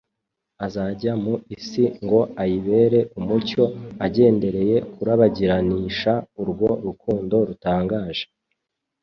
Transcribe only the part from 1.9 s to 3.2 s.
ngo ayibere